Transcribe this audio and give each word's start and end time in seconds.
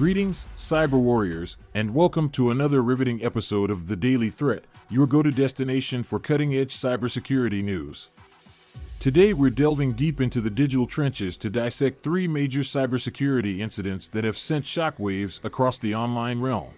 Greetings, 0.00 0.46
cyber 0.56 0.98
warriors, 0.98 1.58
and 1.74 1.94
welcome 1.94 2.30
to 2.30 2.50
another 2.50 2.82
riveting 2.82 3.22
episode 3.22 3.70
of 3.70 3.86
The 3.86 3.96
Daily 3.96 4.30
Threat, 4.30 4.64
your 4.88 5.06
go 5.06 5.22
to 5.22 5.30
destination 5.30 6.04
for 6.04 6.18
cutting 6.18 6.54
edge 6.54 6.74
cybersecurity 6.74 7.62
news. 7.62 8.08
Today, 8.98 9.34
we're 9.34 9.50
delving 9.50 9.92
deep 9.92 10.18
into 10.18 10.40
the 10.40 10.48
digital 10.48 10.86
trenches 10.86 11.36
to 11.36 11.50
dissect 11.50 12.02
three 12.02 12.26
major 12.26 12.60
cybersecurity 12.60 13.58
incidents 13.58 14.08
that 14.08 14.24
have 14.24 14.38
sent 14.38 14.64
shockwaves 14.64 15.44
across 15.44 15.78
the 15.78 15.94
online 15.94 16.40
realm. 16.40 16.70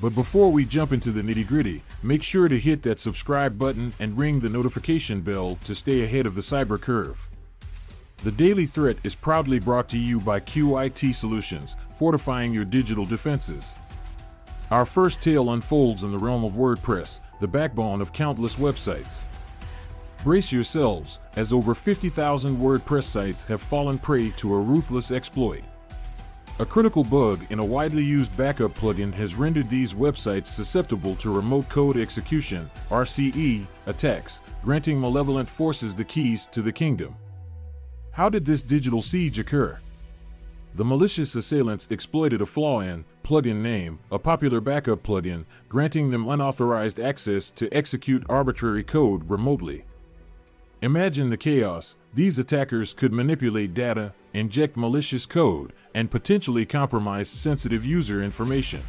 But 0.00 0.14
before 0.14 0.52
we 0.52 0.64
jump 0.64 0.92
into 0.92 1.10
the 1.10 1.22
nitty 1.22 1.48
gritty, 1.48 1.82
make 2.00 2.22
sure 2.22 2.46
to 2.46 2.60
hit 2.60 2.84
that 2.84 3.00
subscribe 3.00 3.58
button 3.58 3.92
and 3.98 4.16
ring 4.16 4.38
the 4.38 4.48
notification 4.48 5.20
bell 5.20 5.58
to 5.64 5.74
stay 5.74 6.04
ahead 6.04 6.26
of 6.26 6.36
the 6.36 6.42
cyber 6.42 6.80
curve. 6.80 7.28
The 8.22 8.30
Daily 8.30 8.66
Threat 8.66 8.98
is 9.02 9.14
proudly 9.14 9.58
brought 9.60 9.88
to 9.88 9.96
you 9.96 10.20
by 10.20 10.40
QIT 10.40 11.14
Solutions, 11.14 11.78
fortifying 11.90 12.52
your 12.52 12.66
digital 12.66 13.06
defenses. 13.06 13.74
Our 14.70 14.84
first 14.84 15.22
tale 15.22 15.52
unfolds 15.52 16.02
in 16.02 16.12
the 16.12 16.18
realm 16.18 16.44
of 16.44 16.52
WordPress, 16.52 17.20
the 17.40 17.48
backbone 17.48 18.02
of 18.02 18.12
countless 18.12 18.56
websites. 18.56 19.22
Brace 20.22 20.52
yourselves, 20.52 21.18
as 21.36 21.50
over 21.50 21.72
50,000 21.72 22.58
WordPress 22.58 23.04
sites 23.04 23.46
have 23.46 23.62
fallen 23.62 23.98
prey 23.98 24.28
to 24.36 24.52
a 24.52 24.60
ruthless 24.60 25.10
exploit. 25.10 25.62
A 26.58 26.66
critical 26.66 27.04
bug 27.04 27.46
in 27.48 27.58
a 27.58 27.64
widely 27.64 28.04
used 28.04 28.36
backup 28.36 28.74
plugin 28.74 29.14
has 29.14 29.34
rendered 29.34 29.70
these 29.70 29.94
websites 29.94 30.48
susceptible 30.48 31.16
to 31.16 31.32
remote 31.32 31.70
code 31.70 31.96
execution 31.96 32.70
(RCE) 32.90 33.66
attacks, 33.86 34.42
granting 34.62 35.00
malevolent 35.00 35.48
forces 35.48 35.94
the 35.94 36.04
keys 36.04 36.46
to 36.48 36.60
the 36.60 36.70
kingdom. 36.70 37.16
How 38.12 38.28
did 38.28 38.44
this 38.44 38.62
digital 38.62 39.02
siege 39.02 39.38
occur? 39.38 39.78
The 40.74 40.84
malicious 40.84 41.34
assailants 41.36 41.88
exploited 41.90 42.42
a 42.42 42.46
flaw 42.46 42.80
in 42.80 43.04
plugin 43.22 43.62
name, 43.62 44.00
a 44.10 44.18
popular 44.18 44.60
backup 44.60 45.02
plugin, 45.02 45.44
granting 45.68 46.10
them 46.10 46.28
unauthorized 46.28 46.98
access 46.98 47.50
to 47.52 47.72
execute 47.72 48.24
arbitrary 48.28 48.82
code 48.82 49.30
remotely. 49.30 49.84
Imagine 50.82 51.30
the 51.30 51.36
chaos. 51.36 51.96
These 52.12 52.38
attackers 52.38 52.92
could 52.92 53.12
manipulate 53.12 53.74
data, 53.74 54.12
inject 54.32 54.76
malicious 54.76 55.24
code, 55.26 55.72
and 55.94 56.10
potentially 56.10 56.66
compromise 56.66 57.28
sensitive 57.28 57.84
user 57.84 58.22
information. 58.22 58.82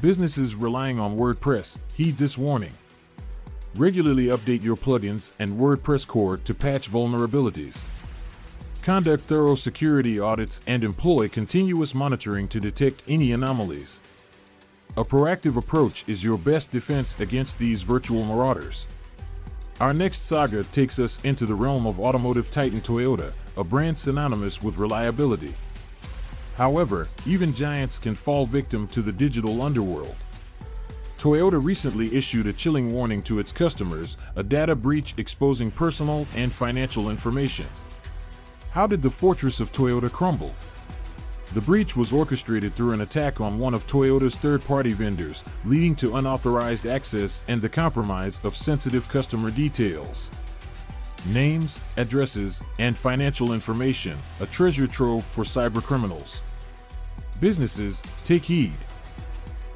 Businesses 0.00 0.54
relying 0.54 0.98
on 0.98 1.16
WordPress 1.16 1.78
heed 1.94 2.16
this 2.16 2.38
warning. 2.38 2.72
Regularly 3.74 4.26
update 4.26 4.62
your 4.62 4.76
plugins 4.76 5.32
and 5.38 5.54
WordPress 5.54 6.06
core 6.06 6.36
to 6.38 6.54
patch 6.54 6.90
vulnerabilities. 6.90 7.84
Conduct 8.84 9.24
thorough 9.24 9.54
security 9.54 10.20
audits 10.20 10.60
and 10.66 10.84
employ 10.84 11.26
continuous 11.26 11.94
monitoring 11.94 12.46
to 12.48 12.60
detect 12.60 13.02
any 13.08 13.32
anomalies. 13.32 13.98
A 14.98 15.02
proactive 15.02 15.56
approach 15.56 16.04
is 16.06 16.22
your 16.22 16.36
best 16.36 16.70
defense 16.70 17.18
against 17.18 17.58
these 17.58 17.82
virtual 17.82 18.26
marauders. 18.26 18.86
Our 19.80 19.94
next 19.94 20.26
saga 20.26 20.64
takes 20.64 20.98
us 20.98 21.18
into 21.24 21.46
the 21.46 21.54
realm 21.54 21.86
of 21.86 21.98
automotive 21.98 22.50
titan 22.50 22.82
Toyota, 22.82 23.32
a 23.56 23.64
brand 23.64 23.96
synonymous 23.96 24.62
with 24.62 24.76
reliability. 24.76 25.54
However, 26.58 27.08
even 27.24 27.54
giants 27.54 27.98
can 27.98 28.14
fall 28.14 28.44
victim 28.44 28.86
to 28.88 29.00
the 29.00 29.12
digital 29.12 29.62
underworld. 29.62 30.14
Toyota 31.16 31.58
recently 31.58 32.14
issued 32.14 32.46
a 32.46 32.52
chilling 32.52 32.92
warning 32.92 33.22
to 33.22 33.38
its 33.38 33.50
customers, 33.50 34.18
a 34.36 34.42
data 34.42 34.74
breach 34.74 35.14
exposing 35.16 35.70
personal 35.70 36.26
and 36.36 36.52
financial 36.52 37.08
information. 37.08 37.64
How 38.74 38.88
did 38.88 39.02
the 39.02 39.08
fortress 39.08 39.60
of 39.60 39.70
Toyota 39.70 40.10
crumble? 40.10 40.52
The 41.52 41.60
breach 41.60 41.96
was 41.96 42.12
orchestrated 42.12 42.74
through 42.74 42.90
an 42.90 43.02
attack 43.02 43.40
on 43.40 43.60
one 43.60 43.72
of 43.72 43.86
Toyota's 43.86 44.34
third 44.34 44.64
party 44.64 44.92
vendors, 44.92 45.44
leading 45.64 45.94
to 45.94 46.16
unauthorized 46.16 46.84
access 46.84 47.44
and 47.46 47.62
the 47.62 47.68
compromise 47.68 48.40
of 48.42 48.56
sensitive 48.56 49.08
customer 49.08 49.52
details. 49.52 50.28
Names, 51.26 51.84
addresses, 51.98 52.64
and 52.80 52.98
financial 52.98 53.52
information, 53.52 54.18
a 54.40 54.46
treasure 54.46 54.88
trove 54.88 55.22
for 55.22 55.44
cybercriminals. 55.44 56.40
Businesses, 57.38 58.02
take 58.24 58.42
heed. 58.44 58.74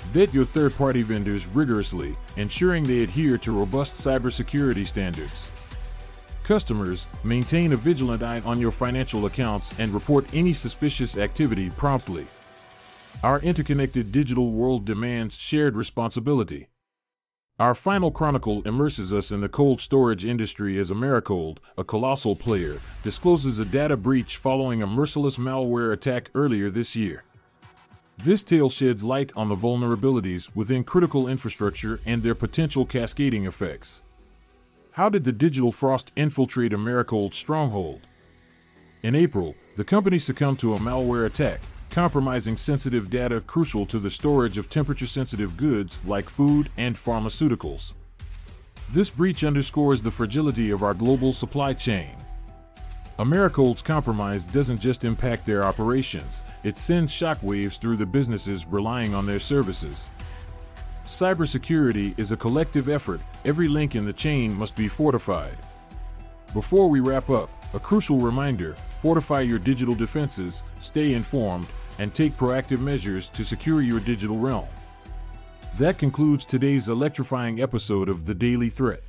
Vet 0.06 0.34
your 0.34 0.44
third 0.44 0.74
party 0.74 1.02
vendors 1.02 1.46
rigorously, 1.46 2.16
ensuring 2.36 2.82
they 2.82 3.04
adhere 3.04 3.38
to 3.38 3.52
robust 3.52 3.94
cybersecurity 3.94 4.88
standards. 4.88 5.48
Customers, 6.48 7.06
maintain 7.24 7.74
a 7.74 7.76
vigilant 7.76 8.22
eye 8.22 8.40
on 8.42 8.58
your 8.58 8.70
financial 8.70 9.26
accounts 9.26 9.78
and 9.78 9.92
report 9.92 10.24
any 10.32 10.54
suspicious 10.54 11.18
activity 11.18 11.68
promptly. 11.68 12.26
Our 13.22 13.38
interconnected 13.40 14.10
digital 14.12 14.52
world 14.52 14.86
demands 14.86 15.36
shared 15.36 15.76
responsibility. 15.76 16.68
Our 17.58 17.74
final 17.74 18.10
chronicle 18.10 18.62
immerses 18.62 19.12
us 19.12 19.30
in 19.30 19.42
the 19.42 19.50
cold 19.50 19.82
storage 19.82 20.24
industry 20.24 20.78
as 20.78 20.90
Americold, 20.90 21.58
a 21.76 21.84
colossal 21.84 22.34
player, 22.34 22.80
discloses 23.02 23.58
a 23.58 23.66
data 23.66 23.98
breach 23.98 24.38
following 24.38 24.82
a 24.82 24.86
merciless 24.86 25.36
malware 25.36 25.92
attack 25.92 26.30
earlier 26.34 26.70
this 26.70 26.96
year. 26.96 27.24
This 28.16 28.42
tale 28.42 28.70
sheds 28.70 29.04
light 29.04 29.32
on 29.36 29.50
the 29.50 29.54
vulnerabilities 29.54 30.48
within 30.56 30.82
critical 30.82 31.28
infrastructure 31.28 32.00
and 32.06 32.22
their 32.22 32.34
potential 32.34 32.86
cascading 32.86 33.44
effects. 33.44 34.00
How 34.98 35.08
did 35.08 35.22
the 35.22 35.30
digital 35.30 35.70
frost 35.70 36.10
infiltrate 36.16 36.72
Americold's 36.72 37.36
stronghold? 37.36 38.08
In 39.04 39.14
April, 39.14 39.54
the 39.76 39.84
company 39.84 40.18
succumbed 40.18 40.58
to 40.58 40.74
a 40.74 40.78
malware 40.80 41.24
attack, 41.24 41.60
compromising 41.88 42.56
sensitive 42.56 43.08
data 43.08 43.40
crucial 43.40 43.86
to 43.86 44.00
the 44.00 44.10
storage 44.10 44.58
of 44.58 44.68
temperature 44.68 45.06
sensitive 45.06 45.56
goods 45.56 46.04
like 46.04 46.28
food 46.28 46.70
and 46.76 46.96
pharmaceuticals. 46.96 47.92
This 48.90 49.08
breach 49.08 49.44
underscores 49.44 50.02
the 50.02 50.10
fragility 50.10 50.72
of 50.72 50.82
our 50.82 50.94
global 50.94 51.32
supply 51.32 51.74
chain. 51.74 52.16
Americold's 53.20 53.82
compromise 53.82 54.44
doesn't 54.44 54.80
just 54.80 55.04
impact 55.04 55.46
their 55.46 55.62
operations, 55.62 56.42
it 56.64 56.76
sends 56.76 57.12
shockwaves 57.12 57.78
through 57.78 57.98
the 57.98 58.04
businesses 58.04 58.66
relying 58.66 59.14
on 59.14 59.26
their 59.26 59.38
services. 59.38 60.08
Cybersecurity 61.08 62.18
is 62.18 62.32
a 62.32 62.36
collective 62.36 62.90
effort, 62.90 63.22
every 63.46 63.66
link 63.66 63.94
in 63.94 64.04
the 64.04 64.12
chain 64.12 64.52
must 64.52 64.76
be 64.76 64.88
fortified. 64.88 65.56
Before 66.52 66.86
we 66.90 67.00
wrap 67.00 67.30
up, 67.30 67.48
a 67.72 67.80
crucial 67.80 68.18
reminder 68.18 68.76
fortify 68.98 69.40
your 69.40 69.58
digital 69.58 69.94
defenses, 69.94 70.64
stay 70.80 71.14
informed, 71.14 71.66
and 71.98 72.12
take 72.12 72.36
proactive 72.36 72.80
measures 72.80 73.30
to 73.30 73.42
secure 73.42 73.80
your 73.80 74.00
digital 74.00 74.36
realm. 74.36 74.68
That 75.78 75.96
concludes 75.96 76.44
today's 76.44 76.90
electrifying 76.90 77.62
episode 77.62 78.10
of 78.10 78.26
The 78.26 78.34
Daily 78.34 78.68
Threat. 78.68 79.02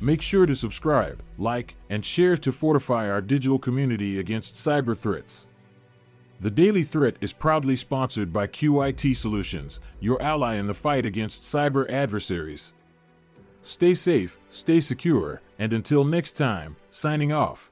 Make 0.00 0.22
sure 0.22 0.46
to 0.46 0.54
subscribe, 0.54 1.24
like, 1.38 1.74
and 1.88 2.04
share 2.04 2.36
to 2.36 2.52
fortify 2.52 3.10
our 3.10 3.20
digital 3.20 3.58
community 3.58 4.20
against 4.20 4.54
cyber 4.54 4.96
threats. 4.96 5.48
The 6.42 6.50
Daily 6.50 6.84
Threat 6.84 7.16
is 7.20 7.34
proudly 7.34 7.76
sponsored 7.76 8.32
by 8.32 8.46
QIT 8.46 9.14
Solutions, 9.14 9.78
your 10.00 10.20
ally 10.22 10.54
in 10.54 10.68
the 10.68 10.72
fight 10.72 11.04
against 11.04 11.42
cyber 11.42 11.86
adversaries. 11.90 12.72
Stay 13.60 13.92
safe, 13.92 14.38
stay 14.48 14.80
secure, 14.80 15.42
and 15.58 15.70
until 15.74 16.02
next 16.02 16.38
time, 16.38 16.76
signing 16.90 17.30
off. 17.30 17.70